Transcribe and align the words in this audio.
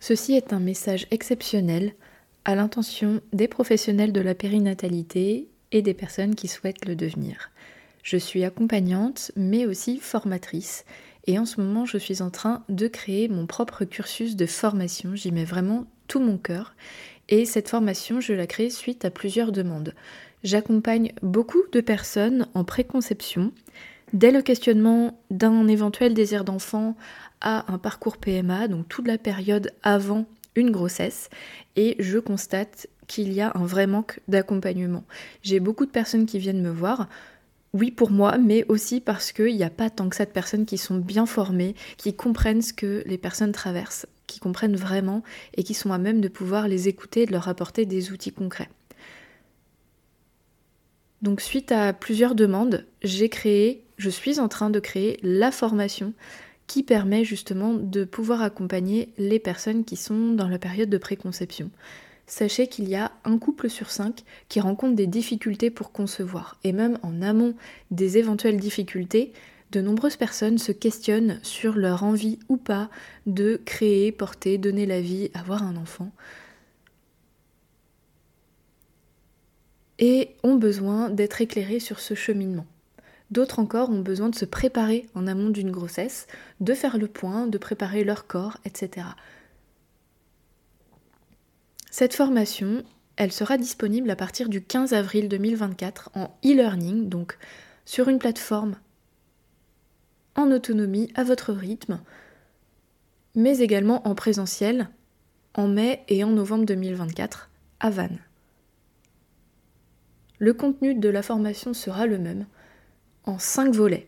Ceci 0.00 0.32
est 0.32 0.54
un 0.54 0.60
message 0.60 1.06
exceptionnel 1.10 1.92
à 2.46 2.54
l'intention 2.54 3.20
des 3.34 3.48
professionnels 3.48 4.12
de 4.12 4.22
la 4.22 4.34
périnatalité 4.34 5.48
et 5.72 5.82
des 5.82 5.92
personnes 5.92 6.34
qui 6.34 6.48
souhaitent 6.48 6.86
le 6.86 6.96
devenir. 6.96 7.50
Je 8.02 8.16
suis 8.16 8.44
accompagnante 8.44 9.30
mais 9.36 9.66
aussi 9.66 9.98
formatrice 9.98 10.86
et 11.26 11.38
en 11.38 11.44
ce 11.44 11.60
moment 11.60 11.84
je 11.84 11.98
suis 11.98 12.22
en 12.22 12.30
train 12.30 12.64
de 12.70 12.88
créer 12.88 13.28
mon 13.28 13.46
propre 13.46 13.84
cursus 13.84 14.36
de 14.36 14.46
formation. 14.46 15.14
J'y 15.14 15.32
mets 15.32 15.44
vraiment 15.44 15.84
tout 16.08 16.20
mon 16.20 16.38
cœur 16.38 16.74
et 17.28 17.44
cette 17.44 17.68
formation 17.68 18.22
je 18.22 18.32
la 18.32 18.46
crée 18.46 18.70
suite 18.70 19.04
à 19.04 19.10
plusieurs 19.10 19.52
demandes. 19.52 19.94
J'accompagne 20.42 21.12
beaucoup 21.20 21.62
de 21.72 21.82
personnes 21.82 22.46
en 22.54 22.64
préconception, 22.64 23.52
dès 24.14 24.30
le 24.30 24.40
questionnement 24.40 25.20
d'un 25.30 25.68
éventuel 25.68 26.14
désir 26.14 26.44
d'enfant 26.44 26.96
à 27.40 27.72
un 27.72 27.78
parcours 27.78 28.16
PMA, 28.16 28.68
donc 28.68 28.88
toute 28.88 29.06
la 29.06 29.18
période 29.18 29.72
avant 29.82 30.26
une 30.56 30.70
grossesse, 30.70 31.30
et 31.76 31.96
je 31.98 32.18
constate 32.18 32.88
qu'il 33.06 33.32
y 33.32 33.40
a 33.40 33.52
un 33.54 33.64
vrai 33.64 33.86
manque 33.86 34.20
d'accompagnement. 34.28 35.04
J'ai 35.42 35.60
beaucoup 35.60 35.86
de 35.86 35.90
personnes 35.90 36.26
qui 36.26 36.38
viennent 36.38 36.62
me 36.62 36.70
voir, 36.70 37.08
oui 37.72 37.90
pour 37.90 38.10
moi, 38.10 38.38
mais 38.38 38.64
aussi 38.68 39.00
parce 39.00 39.32
qu'il 39.32 39.56
n'y 39.56 39.64
a 39.64 39.70
pas 39.70 39.90
tant 39.90 40.08
que 40.08 40.16
ça 40.16 40.24
de 40.24 40.30
personnes 40.30 40.66
qui 40.66 40.78
sont 40.78 40.98
bien 40.98 41.26
formées, 41.26 41.74
qui 41.96 42.14
comprennent 42.14 42.62
ce 42.62 42.72
que 42.72 43.02
les 43.06 43.18
personnes 43.18 43.52
traversent, 43.52 44.06
qui 44.26 44.40
comprennent 44.40 44.76
vraiment 44.76 45.22
et 45.56 45.62
qui 45.62 45.74
sont 45.74 45.92
à 45.92 45.98
même 45.98 46.20
de 46.20 46.28
pouvoir 46.28 46.68
les 46.68 46.88
écouter 46.88 47.22
et 47.22 47.26
de 47.26 47.32
leur 47.32 47.48
apporter 47.48 47.86
des 47.86 48.12
outils 48.12 48.32
concrets. 48.32 48.68
Donc 51.22 51.40
suite 51.40 51.70
à 51.70 51.92
plusieurs 51.92 52.34
demandes, 52.34 52.86
j'ai 53.02 53.28
créé, 53.28 53.84
je 53.98 54.08
suis 54.08 54.40
en 54.40 54.48
train 54.48 54.70
de 54.70 54.80
créer 54.80 55.18
la 55.22 55.50
formation 55.50 56.14
qui 56.70 56.84
permet 56.84 57.24
justement 57.24 57.74
de 57.74 58.04
pouvoir 58.04 58.42
accompagner 58.42 59.12
les 59.18 59.40
personnes 59.40 59.84
qui 59.84 59.96
sont 59.96 60.34
dans 60.34 60.46
la 60.46 60.60
période 60.60 60.88
de 60.88 60.98
préconception. 60.98 61.68
Sachez 62.28 62.68
qu'il 62.68 62.88
y 62.88 62.94
a 62.94 63.10
un 63.24 63.38
couple 63.38 63.68
sur 63.68 63.90
cinq 63.90 64.22
qui 64.48 64.60
rencontre 64.60 64.94
des 64.94 65.08
difficultés 65.08 65.70
pour 65.70 65.90
concevoir. 65.90 66.60
Et 66.62 66.70
même 66.70 66.96
en 67.02 67.22
amont 67.22 67.56
des 67.90 68.18
éventuelles 68.18 68.58
difficultés, 68.58 69.32
de 69.72 69.80
nombreuses 69.80 70.14
personnes 70.14 70.58
se 70.58 70.70
questionnent 70.70 71.40
sur 71.42 71.74
leur 71.74 72.04
envie 72.04 72.38
ou 72.48 72.56
pas 72.56 72.88
de 73.26 73.60
créer, 73.64 74.12
porter, 74.12 74.56
donner 74.56 74.86
la 74.86 75.00
vie, 75.00 75.28
avoir 75.34 75.64
un 75.64 75.76
enfant. 75.76 76.12
et 80.02 80.30
ont 80.42 80.54
besoin 80.54 81.10
d'être 81.10 81.42
éclairés 81.42 81.78
sur 81.78 82.00
ce 82.00 82.14
cheminement. 82.14 82.64
D'autres 83.30 83.60
encore 83.60 83.90
ont 83.90 84.00
besoin 84.00 84.28
de 84.28 84.34
se 84.34 84.44
préparer 84.44 85.06
en 85.14 85.26
amont 85.26 85.50
d'une 85.50 85.70
grossesse, 85.70 86.26
de 86.60 86.74
faire 86.74 86.98
le 86.98 87.06
point, 87.06 87.46
de 87.46 87.58
préparer 87.58 88.02
leur 88.02 88.26
corps, 88.26 88.58
etc. 88.64 89.06
Cette 91.90 92.14
formation, 92.14 92.82
elle 93.16 93.32
sera 93.32 93.56
disponible 93.56 94.10
à 94.10 94.16
partir 94.16 94.48
du 94.48 94.62
15 94.62 94.94
avril 94.94 95.28
2024 95.28 96.10
en 96.14 96.36
e-learning, 96.44 97.08
donc 97.08 97.38
sur 97.84 98.08
une 98.08 98.18
plateforme 98.18 98.76
en 100.36 100.50
autonomie, 100.52 101.10
à 101.14 101.24
votre 101.24 101.52
rythme, 101.52 102.00
mais 103.34 103.58
également 103.58 104.06
en 104.08 104.14
présentiel 104.14 104.88
en 105.54 105.66
mai 105.66 106.04
et 106.08 106.22
en 106.24 106.30
novembre 106.30 106.64
2024 106.64 107.50
à 107.80 107.90
Vannes. 107.90 108.20
Le 110.38 110.54
contenu 110.54 110.94
de 110.94 111.08
la 111.08 111.22
formation 111.22 111.74
sera 111.74 112.06
le 112.06 112.18
même, 112.18 112.46
en 113.24 113.38
cinq 113.38 113.74
volets. 113.74 114.06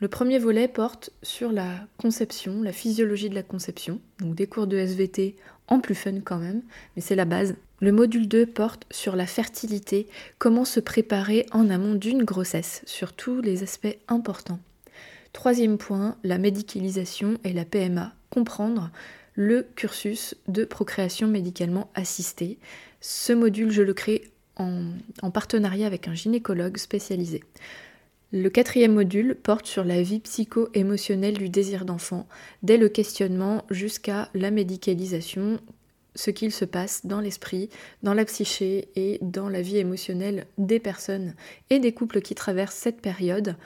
Le 0.00 0.08
premier 0.08 0.38
volet 0.38 0.68
porte 0.68 1.10
sur 1.22 1.50
la 1.50 1.86
conception, 1.96 2.62
la 2.62 2.72
physiologie 2.72 3.30
de 3.30 3.34
la 3.34 3.42
conception, 3.42 4.00
donc 4.20 4.34
des 4.34 4.46
cours 4.46 4.66
de 4.66 4.76
SVT 4.76 5.36
en 5.66 5.80
plus 5.80 5.94
fun 5.94 6.20
quand 6.20 6.38
même, 6.38 6.62
mais 6.94 7.02
c'est 7.02 7.16
la 7.16 7.24
base. 7.24 7.56
Le 7.80 7.92
module 7.92 8.26
2 8.26 8.46
porte 8.46 8.86
sur 8.90 9.16
la 9.16 9.26
fertilité, 9.26 10.08
comment 10.38 10.64
se 10.64 10.80
préparer 10.80 11.46
en 11.52 11.68
amont 11.70 11.94
d'une 11.94 12.24
grossesse, 12.24 12.82
sur 12.86 13.12
tous 13.12 13.40
les 13.40 13.62
aspects 13.62 13.98
importants. 14.08 14.60
Troisième 15.32 15.78
point, 15.78 16.16
la 16.24 16.38
médicalisation 16.38 17.38
et 17.44 17.52
la 17.52 17.64
PMA, 17.64 18.12
comprendre 18.30 18.90
le 19.34 19.66
cursus 19.76 20.34
de 20.48 20.64
procréation 20.64 21.28
médicalement 21.28 21.90
assistée. 21.94 22.58
Ce 23.00 23.32
module, 23.32 23.70
je 23.70 23.82
le 23.82 23.94
crée 23.94 24.30
en, 24.56 25.30
partenariat 25.30 25.86
avec 25.86 26.08
un 26.08 26.14
gynécologue 26.14 26.76
spécialisé. 26.76 27.44
Le 28.30 28.50
quatrième 28.50 28.92
module 28.92 29.36
porte 29.42 29.66
sur 29.66 29.84
la 29.84 30.02
vie 30.02 30.20
psycho-émotionnelle 30.20 31.38
du 31.38 31.48
désir 31.48 31.86
d'enfant, 31.86 32.28
dès 32.62 32.76
le 32.76 32.90
questionnement 32.90 33.64
jusqu'à 33.70 34.28
la 34.34 34.50
médicalisation, 34.50 35.60
ce 36.14 36.30
qu'il 36.30 36.52
se 36.52 36.66
passe 36.66 37.06
dans 37.06 37.20
l'esprit, 37.20 37.70
dans 38.02 38.12
la 38.12 38.26
psyché 38.26 38.88
et 38.96 39.18
dans 39.22 39.48
la 39.48 39.62
vie 39.62 39.78
émotionnelle 39.78 40.46
des 40.58 40.78
personnes 40.78 41.34
et 41.70 41.78
des 41.78 41.94
couples 41.94 42.20
qui 42.20 42.34
traversent 42.34 42.74
cette 42.74 43.00
période, 43.00 43.56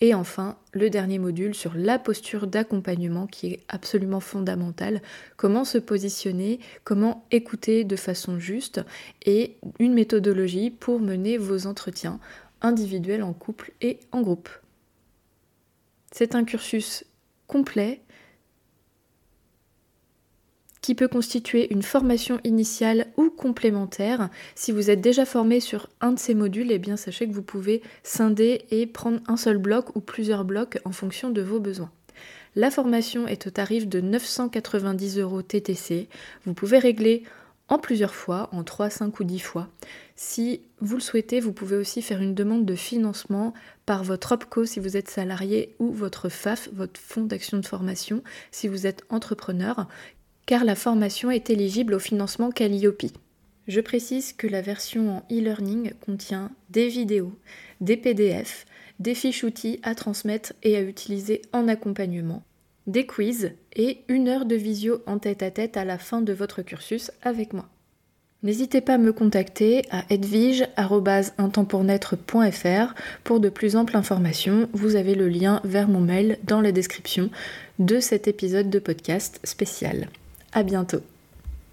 et 0.00 0.14
enfin, 0.14 0.56
le 0.72 0.88
dernier 0.88 1.18
module 1.18 1.54
sur 1.54 1.74
la 1.74 1.98
posture 1.98 2.46
d'accompagnement 2.46 3.28
qui 3.28 3.48
est 3.48 3.60
absolument 3.68 4.18
fondamental. 4.18 5.00
Comment 5.36 5.64
se 5.64 5.78
positionner, 5.78 6.58
comment 6.82 7.24
écouter 7.30 7.84
de 7.84 7.94
façon 7.94 8.40
juste 8.40 8.80
et 9.24 9.56
une 9.78 9.94
méthodologie 9.94 10.70
pour 10.70 10.98
mener 10.98 11.38
vos 11.38 11.66
entretiens 11.68 12.18
individuels 12.62 13.22
en 13.22 13.32
couple 13.32 13.72
et 13.80 14.00
en 14.12 14.22
groupe. 14.22 14.48
C'est 16.12 16.34
un 16.34 16.44
cursus 16.44 17.04
complet 17.46 18.00
qui 20.82 20.94
peut 20.96 21.08
constituer 21.08 21.72
une 21.72 21.82
formation 21.82 22.40
initiale 22.44 23.06
ou 23.16 23.30
complémentaire. 23.30 24.28
Si 24.56 24.72
vous 24.72 24.90
êtes 24.90 25.00
déjà 25.00 25.24
formé 25.24 25.60
sur 25.60 25.88
un 26.00 26.12
de 26.12 26.18
ces 26.18 26.34
modules, 26.34 26.72
eh 26.72 26.78
bien 26.78 26.96
sachez 26.96 27.28
que 27.28 27.32
vous 27.32 27.42
pouvez 27.42 27.82
scinder 28.02 28.66
et 28.70 28.86
prendre 28.86 29.20
un 29.28 29.36
seul 29.36 29.58
bloc 29.58 29.94
ou 29.94 30.00
plusieurs 30.00 30.44
blocs 30.44 30.80
en 30.84 30.92
fonction 30.92 31.30
de 31.30 31.40
vos 31.40 31.60
besoins. 31.60 31.92
La 32.56 32.70
formation 32.70 33.26
est 33.26 33.46
au 33.46 33.50
tarif 33.50 33.88
de 33.88 34.00
990 34.00 35.18
euros 35.18 35.40
TTC. 35.40 36.08
Vous 36.44 36.52
pouvez 36.52 36.78
régler 36.78 37.22
en 37.72 37.78
plusieurs 37.78 38.14
fois, 38.14 38.50
en 38.52 38.64
3, 38.64 38.90
5 38.90 39.18
ou 39.18 39.24
10 39.24 39.38
fois. 39.38 39.66
Si 40.14 40.60
vous 40.80 40.96
le 40.96 41.00
souhaitez, 41.00 41.40
vous 41.40 41.54
pouvez 41.54 41.76
aussi 41.76 42.02
faire 42.02 42.20
une 42.20 42.34
demande 42.34 42.66
de 42.66 42.74
financement 42.74 43.54
par 43.86 44.04
votre 44.04 44.32
OPCO 44.32 44.66
si 44.66 44.78
vous 44.78 44.98
êtes 44.98 45.08
salarié 45.08 45.74
ou 45.78 45.90
votre 45.90 46.28
FAF, 46.28 46.68
votre 46.74 47.00
fonds 47.00 47.24
d'action 47.24 47.56
de 47.56 47.64
formation 47.64 48.22
si 48.50 48.68
vous 48.68 48.86
êtes 48.86 49.04
entrepreneur, 49.08 49.88
car 50.44 50.64
la 50.64 50.74
formation 50.74 51.30
est 51.30 51.48
éligible 51.48 51.94
au 51.94 51.98
financement 51.98 52.50
Calliope. 52.50 53.06
Je 53.68 53.80
précise 53.80 54.34
que 54.34 54.46
la 54.46 54.60
version 54.60 55.08
en 55.16 55.24
e-learning 55.30 55.94
contient 56.04 56.50
des 56.68 56.88
vidéos, 56.88 57.32
des 57.80 57.96
PDF, 57.96 58.66
des 58.98 59.14
fiches 59.14 59.44
outils 59.44 59.80
à 59.82 59.94
transmettre 59.94 60.52
et 60.62 60.76
à 60.76 60.82
utiliser 60.82 61.40
en 61.54 61.68
accompagnement, 61.68 62.42
des 62.86 63.06
quiz 63.06 63.52
et 63.74 64.02
une 64.08 64.28
heure 64.28 64.44
de 64.44 64.56
visio 64.56 65.02
en 65.06 65.18
tête-à-tête 65.18 65.76
-à, 65.76 65.84
la 65.84 65.98
fin 65.98 66.20
de 66.20 66.32
votre 66.32 66.62
cursus 66.62 67.12
avec 67.22 67.52
moi. 67.52 67.68
N'hésitez 68.42 68.80
pas 68.80 68.94
à 68.94 68.98
me 68.98 69.12
contacter 69.12 69.84
à 69.92 70.02
edvige.intempournaître.fr 70.10 72.94
pour 73.22 73.38
de 73.38 73.48
plus 73.48 73.76
amples 73.76 73.96
informations. 73.96 74.68
Vous 74.72 74.96
avez 74.96 75.14
le 75.14 75.28
lien 75.28 75.60
vers 75.62 75.86
mon 75.86 76.00
mail 76.00 76.38
dans 76.42 76.60
la 76.60 76.72
description 76.72 77.30
de 77.78 78.00
cet 78.00 78.26
épisode 78.26 78.68
de 78.68 78.80
podcast 78.80 79.38
spécial. 79.44 80.08
À 80.52 80.64
bientôt. 80.64 81.02